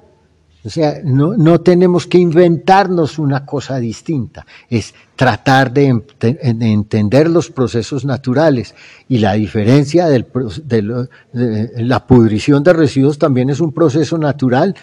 O 0.64 0.70
sea, 0.70 1.00
no, 1.02 1.36
no, 1.36 1.60
tenemos 1.60 2.06
que 2.06 2.18
inventarnos 2.18 3.18
una 3.18 3.44
cosa 3.44 3.78
distinta, 3.78 4.46
es 4.70 4.94
tratar 5.16 5.72
de, 5.72 6.02
entender 6.20 7.28
los 7.28 7.50
procesos 7.50 8.04
naturales. 8.04 8.76
Y 9.08 9.18
la 9.18 9.32
diferencia 9.32 10.06
del, 10.06 10.26
de, 10.64 11.08
de, 11.32 11.82
la 11.82 12.06
pudrición 12.06 12.62
de 12.62 12.74
residuos 12.74 13.18
también 13.18 13.50
es 13.50 13.58
un 13.58 13.72
proceso 13.72 14.18
natural 14.18 14.76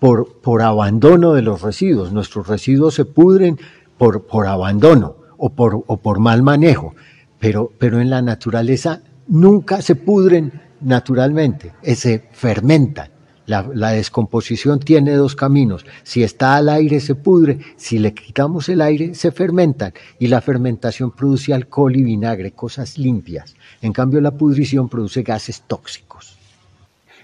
por, 0.00 0.40
por 0.40 0.62
abandono 0.62 1.34
de 1.34 1.42
los 1.42 1.62
residuos. 1.62 2.12
Nuestros 2.12 2.48
residuos 2.48 2.94
se 2.94 3.04
pudren 3.04 3.56
por, 3.98 4.26
por 4.26 4.48
abandono 4.48 5.14
o 5.36 5.50
por, 5.50 5.84
o 5.86 5.96
por 5.98 6.18
mal 6.18 6.42
manejo, 6.42 6.94
pero, 7.38 7.70
pero 7.78 8.00
en 8.00 8.10
la 8.10 8.20
naturaleza 8.20 9.02
nunca 9.30 9.80
se 9.80 9.94
pudren 9.94 10.52
naturalmente, 10.80 11.72
eh, 11.82 11.94
se 11.94 12.22
fermentan. 12.32 13.08
La, 13.46 13.90
descomposición 13.90 14.78
tiene 14.78 15.14
dos 15.14 15.34
caminos. 15.34 15.84
Si 16.04 16.22
está 16.22 16.54
al 16.54 16.68
aire 16.68 17.00
se 17.00 17.16
pudre, 17.16 17.58
si 17.74 17.98
le 17.98 18.14
quitamos 18.14 18.68
el 18.68 18.80
aire 18.80 19.12
se 19.16 19.32
fermentan 19.32 19.92
y 20.20 20.28
la 20.28 20.40
fermentación 20.40 21.10
produce 21.10 21.52
alcohol 21.52 21.96
y 21.96 22.04
vinagre, 22.04 22.52
cosas 22.52 22.96
limpias. 22.96 23.56
En 23.82 23.92
cambio 23.92 24.20
la 24.20 24.30
pudrición 24.30 24.88
produce 24.88 25.22
gases 25.22 25.62
tóxicos. 25.62 26.38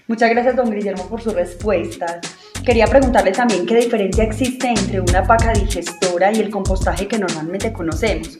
Muchas 0.07 0.29
gracias, 0.29 0.57
don 0.57 0.69
Guillermo, 0.69 1.07
por 1.07 1.21
su 1.21 1.29
respuesta. 1.29 2.19
Quería 2.65 2.87
preguntarle 2.87 3.31
también 3.31 3.65
qué 3.65 3.77
diferencia 3.77 4.25
existe 4.25 4.67
entre 4.67 4.99
una 4.99 5.23
paca 5.23 5.53
digestora 5.53 6.33
y 6.33 6.41
el 6.41 6.49
compostaje 6.49 7.07
que 7.07 7.17
normalmente 7.17 7.71
conocemos. 7.71 8.37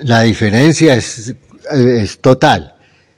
La 0.00 0.22
diferencia 0.22 0.94
es, 0.94 1.34
es 1.72 2.18
total. 2.20 2.74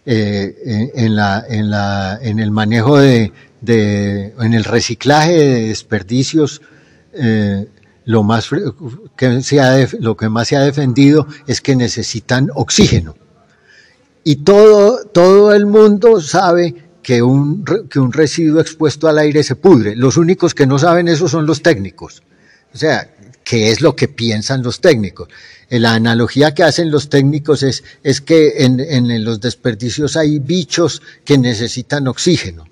Eh, 0.07 0.91
en, 0.95 1.15
la, 1.15 1.45
en, 1.49 1.71
la, 1.71 2.19
en, 2.23 2.39
el 2.39 2.51
manejo 2.51 2.99
de, 2.99 3.33
de, 3.61 4.35
en 4.41 4.55
el 4.55 4.65
reciclaje 4.65 5.33
de 5.33 5.69
desperdicios, 5.69 6.63
eh, 7.13 7.67
lo, 8.07 8.23
más 8.23 8.49
que 9.15 9.43
se 9.43 9.61
ha, 9.61 9.87
lo 10.01 10.17
que 10.17 10.29
más 10.29 10.49
se 10.49 10.57
ha 10.57 10.61
defendido 10.61 11.27
es 11.47 11.61
que 11.61 11.77
necesitan 11.77 12.51
oxígeno. 12.55 13.15
Y 14.25 14.37
todo, 14.37 15.05
todo 15.05 15.55
el 15.55 15.67
mundo 15.67 16.21
sabe 16.21 16.75
que 17.03 17.23
un, 17.23 17.65
que 17.89 18.01
un 18.01 18.13
residuo 18.13 18.61
expuesto 18.61 19.07
al 19.07 19.19
aire 19.19 19.43
se 19.43 19.55
pudre. 19.55 19.97
Los 19.97 20.17
únicos 20.17 20.55
que 20.55 20.67
no 20.67 20.79
saben 20.79 21.09
eso 21.09 21.29
son 21.29 21.47
los 21.47 21.63
técnicos. 21.63 22.23
O 22.75 22.79
sea, 22.79 23.11
¿qué 23.51 23.73
es 23.73 23.81
lo 23.81 23.97
que 23.97 24.07
piensan 24.07 24.63
los 24.63 24.81
técnicos? 24.81 25.29
La 25.71 25.95
analogía 25.95 26.55
que 26.55 26.63
hacen 26.63 26.89
los 26.89 27.09
técnicos 27.09 27.65
es, 27.65 27.83
es 28.05 28.21
que 28.21 28.65
en, 28.65 28.79
en 28.79 29.25
los 29.25 29.41
desperdicios 29.41 30.17
hay 30.17 30.39
bichos 30.39 31.03
que 31.25 31.37
necesitan 31.37 32.07
oxígeno. 32.07 32.67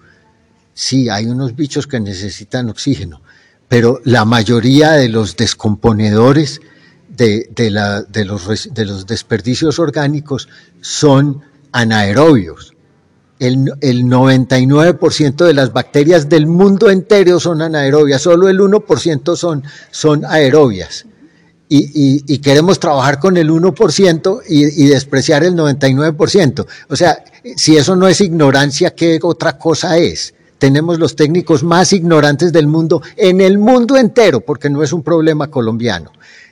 Sí, 0.74 1.08
hay 1.08 1.26
unos 1.26 1.56
bichos 1.56 1.88
que 1.88 1.98
necesitan 1.98 2.68
oxígeno, 2.68 3.20
pero 3.66 4.00
la 4.04 4.24
mayoría 4.24 4.92
de 4.92 5.08
los 5.08 5.36
descomponedores 5.36 6.60
de, 7.08 7.50
de, 7.50 7.70
la, 7.72 8.02
de, 8.02 8.24
los, 8.24 8.72
de 8.72 8.84
los 8.84 9.04
desperdicios 9.04 9.80
orgánicos 9.80 10.48
son 10.80 11.42
anaerobios. 11.72 12.74
El, 13.38 13.72
el 13.80 14.04
99% 14.04 15.46
de 15.46 15.54
las 15.54 15.72
bacterias 15.72 16.28
del 16.28 16.46
mundo 16.46 16.90
entero 16.90 17.38
son 17.38 17.62
anaerobias, 17.62 18.22
solo 18.22 18.48
el 18.48 18.58
1% 18.58 19.36
son, 19.36 19.62
son 19.90 20.24
aerobias. 20.24 21.06
Y, 21.70 22.38
queremos 22.38 22.80
trabajar 22.80 23.18
con 23.18 23.36
el 23.36 23.50
1% 23.50 24.40
y, 24.48 24.84
y, 24.84 24.86
despreciar 24.86 25.44
el 25.44 25.54
99%. 25.54 26.66
O 26.88 26.96
sea, 26.96 27.22
si 27.56 27.76
eso 27.76 27.94
no 27.94 28.08
es 28.08 28.22
ignorancia, 28.22 28.94
¿qué 28.94 29.18
otra 29.22 29.58
cosa 29.58 29.98
es? 29.98 30.34
Tenemos 30.58 30.98
los 30.98 31.14
técnicos 31.14 31.62
más 31.62 31.92
ignorantes 31.92 32.52
del 32.52 32.66
mundo, 32.66 33.02
en 33.16 33.40
el 33.40 33.58
mundo 33.58 33.96
entero, 33.96 34.40
porque 34.40 34.70
no 34.70 34.82
es 34.82 34.92
un 34.92 35.02
problema 35.02 35.48
colombiano. 35.48 36.10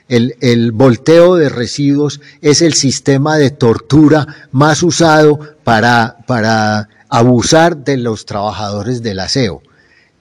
El, 0.09 0.35
el, 0.39 0.71
volteo 0.71 1.35
de 1.35 1.49
residuos 1.49 2.21
es 2.41 2.61
el 2.61 2.73
sistema 2.73 3.37
de 3.37 3.51
tortura 3.51 4.47
más 4.51 4.81
usado 4.83 5.39
para, 5.63 6.87
abusar 7.09 7.77
de 7.83 7.97
los 7.97 8.25
trabajadores 8.25 9.01
del 9.01 9.19
aseo. 9.19 9.61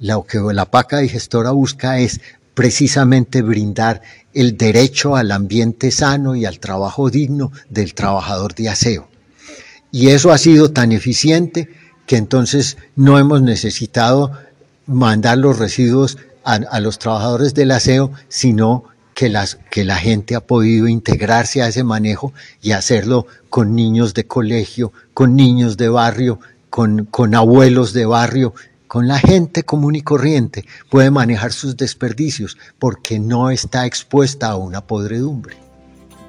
Lo 0.00 0.24
que 0.24 0.40
la 0.52 0.66
paca 0.66 0.98
digestora 0.98 1.52
busca 1.52 2.00
es 2.00 2.20
precisamente 2.54 3.42
brindar 3.42 4.02
el 4.34 4.56
derecho 4.56 5.14
al 5.14 5.30
ambiente 5.30 5.90
sano 5.90 6.34
y 6.34 6.46
al 6.46 6.58
trabajo 6.58 7.10
digno 7.10 7.52
del 7.70 7.94
trabajador 7.94 8.54
de 8.54 8.68
aseo. 8.68 9.08
Y 9.92 10.08
eso 10.08 10.32
ha 10.32 10.38
sido 10.38 10.72
tan 10.72 10.90
eficiente 10.90 11.70
que 12.06 12.16
entonces 12.16 12.76
no 12.96 13.18
hemos 13.18 13.40
necesitado 13.42 14.32
mandar 14.86 15.38
los 15.38 15.58
residuos 15.58 16.18
a 16.42 16.78
los 16.78 16.98
trabajadores 17.00 17.54
del 17.54 17.72
aseo, 17.72 18.12
sino 18.28 18.84
que, 19.16 19.30
las, 19.30 19.58
que 19.70 19.82
la 19.86 19.96
gente 19.96 20.34
ha 20.34 20.46
podido 20.46 20.88
integrarse 20.88 21.62
a 21.62 21.68
ese 21.68 21.82
manejo 21.82 22.34
y 22.60 22.72
hacerlo 22.72 23.26
con 23.48 23.74
niños 23.74 24.12
de 24.12 24.26
colegio, 24.26 24.92
con 25.14 25.34
niños 25.34 25.78
de 25.78 25.88
barrio, 25.88 26.38
con, 26.68 27.06
con 27.06 27.34
abuelos 27.34 27.94
de 27.94 28.04
barrio, 28.04 28.52
con 28.86 29.08
la 29.08 29.18
gente 29.18 29.62
común 29.62 29.94
y 29.94 30.02
corriente. 30.02 30.66
Puede 30.90 31.10
manejar 31.10 31.54
sus 31.54 31.78
desperdicios 31.78 32.58
porque 32.78 33.18
no 33.18 33.48
está 33.48 33.86
expuesta 33.86 34.48
a 34.48 34.56
una 34.56 34.82
podredumbre 34.86 35.65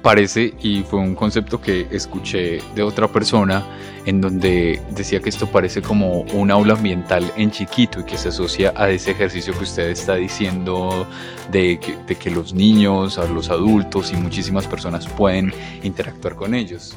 parece, 0.02 0.54
y 0.62 0.82
fue 0.82 1.00
un 1.00 1.14
concepto 1.14 1.60
que 1.60 1.86
escuché 1.90 2.60
de 2.74 2.82
otra 2.82 3.08
persona, 3.08 3.64
en 4.06 4.20
donde 4.20 4.80
decía 4.90 5.20
que 5.20 5.28
esto 5.28 5.46
parece 5.46 5.82
como 5.82 6.22
un 6.22 6.50
aula 6.50 6.74
ambiental 6.74 7.30
en 7.36 7.50
chiquito 7.50 8.00
y 8.00 8.04
que 8.04 8.16
se 8.16 8.28
asocia 8.28 8.72
a 8.76 8.90
ese 8.90 9.10
ejercicio 9.10 9.52
que 9.56 9.64
usted 9.64 9.90
está 9.90 10.14
diciendo 10.14 11.06
de 11.50 11.78
que, 11.78 11.96
de 12.06 12.14
que 12.16 12.30
los 12.30 12.54
niños, 12.54 13.18
a 13.18 13.26
los 13.26 13.50
adultos 13.50 14.12
y 14.12 14.16
muchísimas 14.16 14.66
personas 14.66 15.06
pueden 15.06 15.52
interactuar 15.82 16.36
con 16.36 16.54
ellos. 16.54 16.96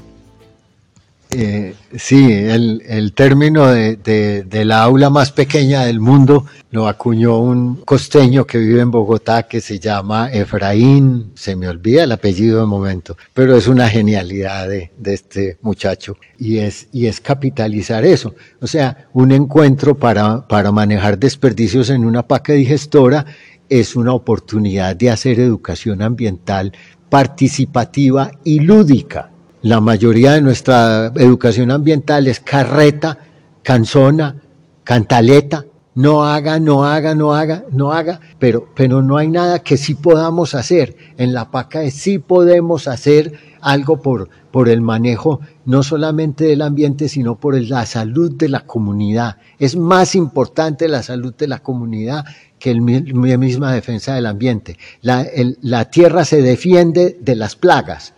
Eh, 1.34 1.76
sí, 1.96 2.30
el, 2.30 3.14
término 3.14 3.68
de, 3.68 4.64
la 4.66 4.84
aula 4.84 5.10
más 5.10 5.32
pequeña 5.32 5.86
del 5.86 6.02
mundo 6.02 6.46
lo 6.72 6.90
acuñó 6.90 7.40
un 7.40 7.78
costeño 7.86 8.46
que 8.46 8.58
vive 8.58 8.82
en 8.82 8.92
Bogotá 8.92 9.44
que 9.44 9.62
se 9.62 9.80
llama 9.80 10.30
Efraín, 10.30 11.32
se 11.34 11.56
me 11.56 11.70
olvida 11.70 12.04
el 12.04 12.12
apellido 12.12 12.60
de 12.60 12.66
momento, 12.66 13.16
pero 13.34 13.56
es 13.56 13.70
una 13.70 13.88
genialidad 13.88 14.68
de, 14.68 14.92
este 15.06 15.58
muchacho 15.62 16.18
y 16.38 16.58
es, 16.58 16.90
capitalizar 17.22 18.04
eso. 18.04 18.36
O 18.60 18.68
sea, 18.68 19.08
un 19.14 19.32
encuentro 19.32 19.98
para, 19.98 20.46
para 20.48 20.74
manejar 20.74 21.18
desperdicios 21.18 21.90
en 21.92 22.04
una 22.04 22.28
paca 22.28 22.52
digestora 22.52 23.26
es 23.70 23.96
una 23.96 24.14
oportunidad 24.14 24.98
de 24.98 25.10
hacer 25.10 25.40
educación 25.40 26.02
ambiental 26.02 26.74
participativa 27.10 28.32
y 28.44 28.60
lúdica 28.60 29.32
la 29.62 29.80
mayoría 29.80 30.34
de 30.34 30.42
nuestra 30.42 31.12
educación 31.16 31.72
ambiental 31.72 32.28
es 32.28 32.40
carreta, 32.40 33.18
canzona, 33.64 34.36
cantaleta, 34.84 35.66
no 35.94 36.24
haga, 36.26 36.60
no 36.60 36.86
haga, 36.86 37.16
no 37.16 37.34
haga, 37.34 37.66
no 37.70 37.92
haga, 37.92 38.22
pero, 38.40 38.70
pero 38.76 39.02
no 39.02 39.18
hay 39.18 39.28
nada 39.28 39.60
que 39.60 39.78
sí 39.78 39.94
podamos 39.94 40.56
hacer. 40.56 40.96
En 41.18 41.34
la 41.34 41.52
PACA 41.52 41.90
sí 41.92 42.18
podemos 42.18 42.88
hacer 42.88 43.34
algo 43.60 44.02
por, 44.02 44.30
por 44.52 44.70
el 44.70 44.82
manejo 44.82 45.42
no 45.66 45.84
solamente 45.84 46.46
del 46.46 46.62
ambiente, 46.62 47.10
sino 47.10 47.40
por 47.40 47.60
la 47.62 47.86
salud 47.86 48.32
de 48.32 48.50
la 48.50 48.62
comunidad. 48.62 49.38
Es 49.60 49.76
más 49.76 50.16
importante 50.16 50.88
la 50.88 51.04
salud 51.04 51.36
de 51.36 51.48
la 51.48 51.60
comunidad 51.60 52.26
que 52.58 52.74
la 52.74 53.38
misma 53.38 53.74
defensa 53.74 54.16
del 54.16 54.28
ambiente. 54.28 54.78
La, 55.02 55.28
la 55.62 55.86
tierra 55.86 56.26
se 56.26 56.42
defiende 56.42 57.18
de 57.20 57.36
las 57.36 57.56
plagas, 57.56 58.14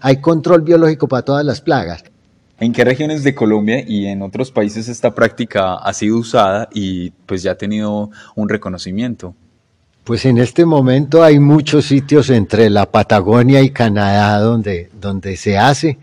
hay 0.00 0.20
control 0.20 0.62
biológico 0.62 1.08
para 1.08 1.22
todas 1.22 1.44
las 1.44 1.60
plagas. 1.60 2.04
¿En 2.60 2.72
qué 2.72 2.84
regiones 2.84 3.24
de 3.24 3.34
Colombia 3.34 3.84
y 3.86 4.06
en 4.06 4.22
otros 4.22 4.50
países 4.50 4.88
esta 4.88 5.14
práctica 5.14 5.74
ha 5.74 5.92
sido 5.92 6.18
usada 6.18 6.68
y 6.72 7.10
pues 7.26 7.42
ya 7.42 7.52
ha 7.52 7.54
tenido 7.56 8.10
un 8.36 8.48
reconocimiento? 8.48 9.34
Pues 10.04 10.24
en 10.24 10.38
este 10.38 10.64
momento 10.64 11.24
hay 11.24 11.40
muchos 11.40 11.86
sitios 11.86 12.30
entre 12.30 12.70
la 12.70 12.90
Patagonia 12.90 13.60
y 13.62 13.70
Canadá 13.70 14.38
donde, 14.38 14.90
donde 15.00 15.36
se 15.36 15.58
hace. 15.58 15.98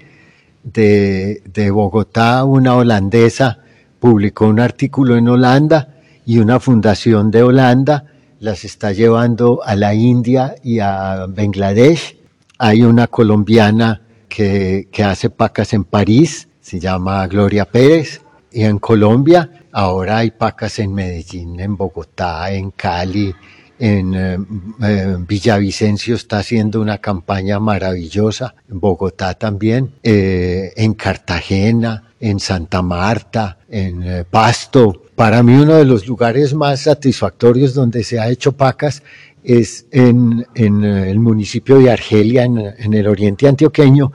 De, 0.64 1.42
de 1.52 1.72
Bogotá, 1.72 2.44
una 2.44 2.76
holandesa 2.76 3.60
publicó 4.00 4.46
un 4.48 4.60
artículo 4.60 5.16
en 5.16 5.28
Holanda 5.28 5.96
y 6.26 6.38
una 6.38 6.60
fundación 6.60 7.32
de 7.32 7.42
Holanda 7.42 8.06
las 8.40 8.66
está 8.66 8.92
llevando 8.92 9.62
a 9.64 9.76
la 9.76 9.94
India 9.94 10.56
y 10.64 10.80
a 10.80 11.28
Bangladesh 11.28 12.21
hay 12.64 12.84
una 12.84 13.08
colombiana 13.08 14.04
que, 14.30 14.88
hace 15.04 15.32
pacas 15.32 15.74
en 15.74 15.84
París, 15.84 16.48
se 16.60 16.80
llama 16.80 17.26
Gloria 17.26 17.66
Pérez, 17.66 18.22
y 18.52 18.66
en 18.66 18.78
Colombia 18.78 19.66
ahora 19.72 20.18
hay 20.18 20.30
pacas 20.30 20.78
en 20.78 20.94
Medellín, 20.94 21.60
en 21.60 21.76
Bogotá, 21.76 22.52
en 22.52 22.70
Cali, 22.70 23.34
en 23.82 24.14
eh, 24.14 24.38
eh, 24.84 25.18
Villavicencio 25.28 26.14
está 26.14 26.38
haciendo 26.38 26.80
una 26.80 27.00
campaña 27.00 27.60
maravillosa, 27.60 28.54
en 28.70 28.80
Bogotá 28.80 29.34
también, 29.34 29.94
eh, 30.04 30.72
en 30.76 30.94
Cartagena, 30.94 32.14
en 32.20 32.40
Santa 32.40 32.84
Marta, 32.84 33.58
en 33.68 34.24
Pasto. 34.30 35.06
Para 35.16 35.42
mí 35.42 35.56
uno 35.56 35.78
de 35.78 35.86
los 35.86 36.06
lugares 36.06 36.54
más 36.54 36.82
satisfactorios 36.82 37.74
donde 37.74 38.04
se 38.04 38.20
ha 38.20 38.30
hecho 38.30 38.52
pacas 38.52 39.02
es 39.44 39.88
en, 39.90 40.46
el 40.54 41.20
municipio 41.20 41.80
de 41.80 41.90
Argelia, 41.90 42.44
en, 42.44 42.94
el 42.94 43.08
oriente 43.08 43.48
antioqueño, 43.48 44.12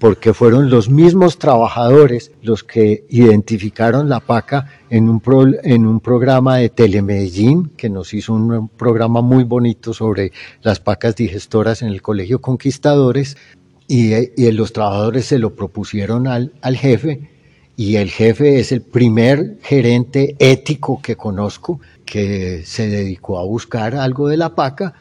porque 0.00 0.32
fueron 0.32 0.70
los 0.70 0.88
mismos 0.88 1.38
trabajadores 1.38 2.32
los 2.42 2.64
que 2.64 3.04
identificaron 3.10 4.08
la 4.08 4.20
paca 4.20 4.66
en 4.88 5.10
un, 5.10 5.22
en 5.62 5.86
un 5.86 6.00
programa 6.00 6.56
de 6.56 6.70
Telemedellín, 6.70 7.70
que 7.76 7.90
nos 7.90 8.14
hizo 8.14 8.32
un 8.32 8.68
programa 8.70 9.20
muy 9.20 9.44
bonito 9.44 9.92
sobre 9.92 10.32
las 10.62 10.80
pacas 10.80 11.16
digestoras 11.16 11.82
en 11.82 11.88
el 11.88 12.00
Colegio 12.00 12.40
Conquistadores, 12.40 13.36
y, 13.86 14.14
y 14.42 14.50
los 14.52 14.72
trabajadores 14.72 15.26
se 15.26 15.38
lo 15.38 15.54
propusieron 15.54 16.26
al, 16.26 16.54
al 16.62 16.78
jefe, 16.78 17.28
y 17.76 17.96
el 17.96 18.10
jefe 18.10 18.58
es 18.58 18.72
el 18.72 18.80
primer 18.80 19.58
gerente 19.62 20.34
ético 20.38 21.02
que 21.02 21.16
conozco 21.16 21.78
que 22.06 22.62
se 22.64 22.88
dedicó 22.88 23.38
a 23.38 23.44
buscar 23.44 23.94
algo 23.94 24.28
de 24.28 24.38
la 24.38 24.54
paca 24.54 24.94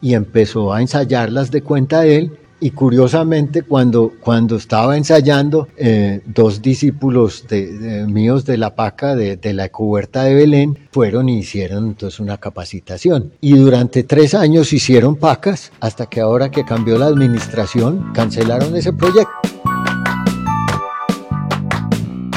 y 0.00 0.14
empezó 0.14 0.72
a 0.72 0.80
ensayarlas 0.80 1.50
de 1.50 1.62
cuenta 1.62 2.02
de 2.02 2.16
él. 2.16 2.38
Y 2.60 2.70
curiosamente, 2.70 3.62
cuando, 3.62 4.12
cuando 4.20 4.56
estaba 4.56 4.96
ensayando, 4.96 5.68
eh, 5.76 6.20
dos 6.24 6.62
discípulos 6.62 7.46
de, 7.48 8.06
míos 8.08 8.44
de 8.44 8.56
la 8.56 8.74
paca, 8.74 9.14
de, 9.14 9.36
de 9.36 9.52
la 9.52 9.68
cubierta 9.68 10.24
de 10.24 10.34
Belén, 10.34 10.78
fueron 10.90 11.28
y 11.28 11.38
hicieron 11.38 11.88
entonces 11.88 12.20
una 12.20 12.38
capacitación. 12.38 13.32
Y 13.40 13.56
durante 13.56 14.02
tres 14.04 14.34
años 14.34 14.72
hicieron 14.72 15.16
pacas, 15.16 15.72
hasta 15.80 16.06
que 16.06 16.20
ahora 16.20 16.50
que 16.50 16.64
cambió 16.64 16.98
la 16.98 17.06
administración, 17.06 18.12
cancelaron 18.14 18.74
ese 18.76 18.92
proyecto. 18.92 19.32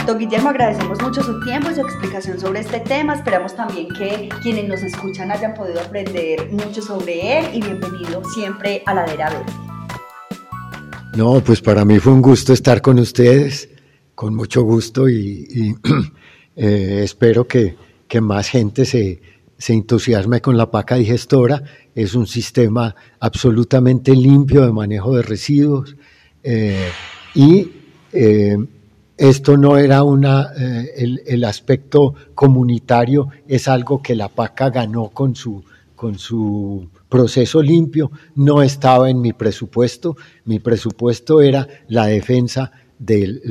Don 0.08 0.18
Guillermo, 0.18 0.48
agradecemos 0.48 1.02
mucho 1.02 1.22
su 1.22 1.38
tiempo 1.42 1.70
y 1.70 1.76
su 1.76 1.82
explicación 1.82 2.40
sobre 2.40 2.62
este 2.62 2.80
tema. 2.80 3.14
Esperamos 3.14 3.54
también 3.58 3.90
que 3.90 4.30
quienes 4.42 4.70
nos 4.70 4.82
escuchan 4.82 5.32
hayan 5.32 5.54
podido 5.54 5.82
aprender 5.82 6.50
mucho 6.50 6.82
sobre 6.82 7.40
él 7.40 7.46
y 7.54 7.62
bienvenido 7.62 8.24
siempre 8.34 8.84
a 8.86 8.94
la 8.94 9.04
Dera 9.04 9.30
Verde. 9.30 9.67
No, 11.18 11.44
pues 11.44 11.62
para 11.62 11.84
mí 11.84 11.98
fue 11.98 12.14
un 12.14 12.22
gusto 12.22 12.54
estar 12.54 12.80
con 12.80 13.00
ustedes, 13.00 13.70
con 14.14 14.36
mucho 14.36 14.62
gusto 14.62 15.10
y, 15.10 15.76
eh, 16.56 17.02
espero 17.04 17.48
que, 17.48 17.76
más 18.22 18.48
gente 18.50 18.86
se, 18.86 19.20
entusiasme 19.68 20.42
con 20.42 20.56
la 20.56 20.70
paca 20.70 20.94
digestora. 20.94 21.64
Es 21.96 22.14
un 22.14 22.28
sistema 22.28 22.96
absolutamente 23.20 24.16
limpio 24.16 24.64
de 24.64 24.72
manejo 24.72 25.16
de 25.16 25.24
residuos 25.24 25.96
eh, 26.44 26.92
y 27.34 27.72
eh, 28.14 28.58
esto 29.18 29.58
no 29.58 29.76
era 29.76 30.04
una, 30.04 30.52
eh, 30.56 31.24
el, 31.26 31.44
aspecto 31.46 32.14
comunitario 32.36 33.30
es 33.48 33.68
algo 33.68 34.04
que 34.04 34.16
la 34.16 34.30
PACA 34.30 34.70
ganó 34.70 35.10
con 35.10 35.36
su, 35.36 35.64
con 35.98 36.20
su 36.20 36.90
proceso 37.10 37.60
limpio, 37.60 38.12
no 38.36 38.62
estaba 38.62 39.10
en 39.10 39.20
mi 39.20 39.34
presupuesto, 39.34 40.16
mi 40.46 40.60
presupuesto 40.60 41.42
era 41.42 41.68
la 41.88 42.06
defensa 42.06 42.72
del, 43.00 43.42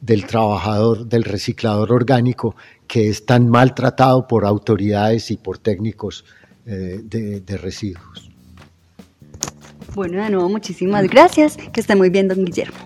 del, 0.00 0.26
trabajador, 0.26 1.06
del 1.06 1.22
reciclador 1.22 1.92
orgánico 1.92 2.56
que 2.88 3.10
es 3.10 3.26
tan 3.26 3.48
maltratado 3.48 4.26
por 4.26 4.46
autoridades 4.46 5.30
y 5.30 5.36
por 5.36 5.58
técnicos 5.58 6.24
eh, 6.64 7.02
de, 7.04 7.40
de 7.40 7.56
residuos. 7.58 8.30
Bueno, 9.94 10.24
de 10.24 10.30
nuevo 10.30 10.48
muchísimas 10.48 11.06
gracias, 11.08 11.58
que 11.58 11.80
esté 11.80 11.94
muy 11.94 12.08
bien, 12.08 12.26
don 12.26 12.42
Guillermo. 12.42 12.78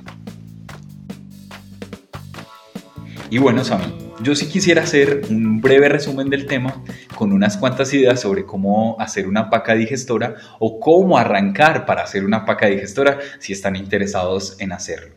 Y 3.31 3.39
bueno, 3.39 3.63
Sami, 3.63 4.08
yo 4.23 4.35
sí 4.35 4.47
quisiera 4.47 4.83
hacer 4.83 5.23
un 5.31 5.61
breve 5.61 5.89
resumen 5.89 6.29
del 6.29 6.47
tema 6.47 6.83
con 7.15 7.33
unas 7.33 7.57
cuantas 7.57 7.93
ideas 7.95 8.21
sobre 8.21 8.45
cómo 8.45 8.97
hacer 8.99 9.29
una 9.29 9.49
paca 9.51 9.75
digestora 9.75 10.35
o 10.59 10.81
cómo 10.81 11.19
arrancar 11.19 11.87
para 11.87 12.03
hacer 12.03 12.25
una 12.25 12.45
paca 12.45 12.67
digestora 12.67 13.19
si 13.39 13.53
están 13.53 13.77
interesados 13.77 14.61
en 14.61 14.73
hacerlo. 14.73 15.15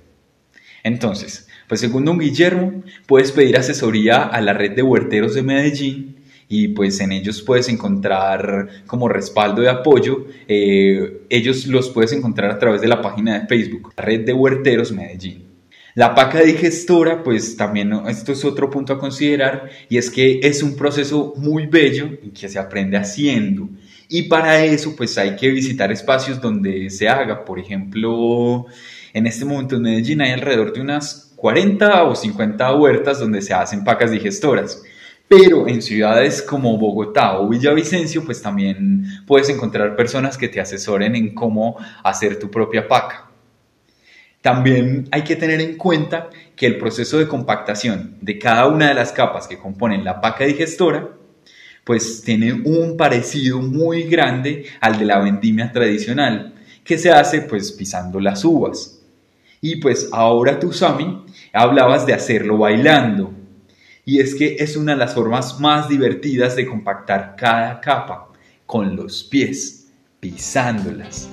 Entonces, 0.83 1.47
pues 1.67 1.81
según 1.81 2.17
Guillermo, 2.19 2.83
puedes 3.07 3.31
pedir 3.31 3.57
asesoría 3.57 4.23
a 4.23 4.41
la 4.41 4.53
red 4.53 4.75
de 4.75 4.83
huerteros 4.83 5.33
de 5.33 5.43
Medellín 5.43 6.17
y 6.47 6.69
pues 6.69 6.99
en 6.99 7.11
ellos 7.11 7.41
puedes 7.41 7.69
encontrar 7.69 8.67
como 8.85 9.07
respaldo 9.07 9.61
de 9.61 9.69
apoyo. 9.69 10.25
Eh, 10.47 11.21
ellos 11.29 11.65
los 11.67 11.89
puedes 11.89 12.11
encontrar 12.11 12.51
a 12.51 12.59
través 12.59 12.81
de 12.81 12.87
la 12.87 13.01
página 13.01 13.39
de 13.39 13.47
Facebook, 13.47 13.93
Red 13.95 14.25
de 14.25 14.33
Huerteros 14.33 14.91
Medellín. 14.91 15.50
La 15.93 16.15
paca 16.15 16.41
digestora, 16.41 17.21
pues 17.21 17.57
también 17.57 17.91
esto 18.07 18.31
es 18.31 18.45
otro 18.45 18.69
punto 18.69 18.93
a 18.93 18.99
considerar 18.99 19.69
y 19.89 19.97
es 19.97 20.09
que 20.09 20.39
es 20.41 20.63
un 20.63 20.77
proceso 20.77 21.33
muy 21.35 21.65
bello 21.67 22.09
y 22.23 22.29
que 22.29 22.47
se 22.47 22.59
aprende 22.59 22.97
haciendo. 22.97 23.67
Y 24.07 24.23
para 24.23 24.63
eso, 24.63 24.95
pues 24.95 25.17
hay 25.17 25.35
que 25.35 25.49
visitar 25.49 25.91
espacios 25.91 26.39
donde 26.39 26.89
se 26.89 27.09
haga. 27.09 27.43
Por 27.43 27.59
ejemplo, 27.59 28.67
en 29.13 29.27
este 29.27 29.43
momento 29.43 29.75
en 29.75 29.81
Medellín 29.81 30.21
hay 30.21 30.31
alrededor 30.31 30.73
de 30.73 30.81
unas 30.81 31.33
40 31.35 32.03
o 32.03 32.15
50 32.15 32.75
huertas 32.75 33.19
donde 33.19 33.41
se 33.41 33.53
hacen 33.53 33.83
pacas 33.83 34.11
digestoras. 34.11 34.83
Pero 35.27 35.67
en 35.67 35.81
ciudades 35.81 36.41
como 36.41 36.77
Bogotá 36.77 37.39
o 37.39 37.47
Villavicencio, 37.47 38.23
pues 38.25 38.41
también 38.41 39.05
puedes 39.25 39.49
encontrar 39.49 39.95
personas 39.95 40.37
que 40.37 40.49
te 40.49 40.59
asesoren 40.59 41.15
en 41.15 41.33
cómo 41.33 41.77
hacer 42.03 42.37
tu 42.37 42.51
propia 42.51 42.87
paca. 42.87 43.30
También 44.41 45.07
hay 45.11 45.23
que 45.23 45.35
tener 45.35 45.61
en 45.61 45.77
cuenta 45.77 46.29
que 46.55 46.65
el 46.65 46.77
proceso 46.77 47.19
de 47.19 47.27
compactación 47.27 48.17
de 48.21 48.39
cada 48.39 48.67
una 48.67 48.89
de 48.89 48.95
las 48.95 49.11
capas 49.11 49.47
que 49.47 49.59
componen 49.59 50.03
la 50.03 50.19
paca 50.19 50.45
digestora, 50.45 51.09
pues 51.83 52.23
tiene 52.23 52.53
un 52.53 52.97
parecido 52.97 53.61
muy 53.61 54.03
grande 54.03 54.65
al 54.79 54.97
de 54.97 55.05
la 55.05 55.19
vendimia 55.19 55.71
tradicional, 55.71 56.55
que 56.83 56.97
se 56.97 57.11
hace 57.11 57.41
pues 57.41 57.71
pisando 57.71 58.19
las 58.19 58.43
uvas. 58.43 58.99
Y 59.61 59.75
pues 59.75 60.09
ahora 60.11 60.59
tú, 60.59 60.73
Sami, 60.73 61.23
hablabas 61.53 62.07
de 62.07 62.13
hacerlo 62.13 62.57
bailando. 62.57 63.31
Y 64.05 64.19
es 64.19 64.33
que 64.33 64.55
es 64.59 64.75
una 64.75 64.93
de 64.93 64.97
las 64.97 65.13
formas 65.13 65.59
más 65.59 65.87
divertidas 65.87 66.55
de 66.55 66.65
compactar 66.65 67.35
cada 67.37 67.79
capa 67.79 68.29
con 68.65 68.95
los 68.95 69.23
pies, 69.23 69.87
pisándolas. 70.19 71.29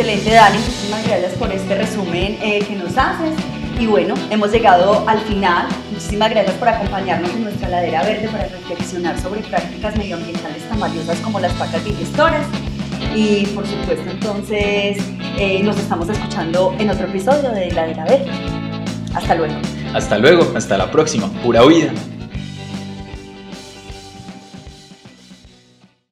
Excelente, 0.00 0.30
Dani. 0.30 0.56
Muchísimas 0.56 1.06
gracias 1.06 1.32
por 1.34 1.52
este 1.52 1.74
resumen 1.74 2.38
eh, 2.40 2.64
que 2.66 2.74
nos 2.74 2.96
haces. 2.96 3.34
Y 3.78 3.84
bueno, 3.84 4.14
hemos 4.30 4.50
llegado 4.50 5.04
al 5.06 5.20
final. 5.20 5.68
Muchísimas 5.92 6.30
gracias 6.30 6.56
por 6.56 6.68
acompañarnos 6.68 7.30
en 7.32 7.44
nuestra 7.44 7.68
ladera 7.68 8.02
verde 8.02 8.26
para 8.28 8.44
reflexionar 8.44 9.20
sobre 9.20 9.42
prácticas 9.42 9.94
medioambientales 9.98 10.66
tan 10.70 10.80
valiosas 10.80 11.18
como 11.18 11.38
las 11.38 11.52
pacas 11.52 11.84
digestoras. 11.84 12.46
Y 13.14 13.44
por 13.48 13.66
supuesto, 13.66 14.10
entonces 14.10 14.96
eh, 15.36 15.60
nos 15.62 15.78
estamos 15.78 16.08
escuchando 16.08 16.74
en 16.78 16.88
otro 16.88 17.06
episodio 17.06 17.50
de 17.50 17.70
Ladera 17.70 18.06
Verde. 18.06 18.30
Hasta 19.14 19.34
luego. 19.34 19.54
Hasta 19.92 20.16
luego, 20.16 20.50
hasta 20.56 20.78
la 20.78 20.90
próxima. 20.90 21.28
Pura 21.42 21.62
vida. 21.66 21.92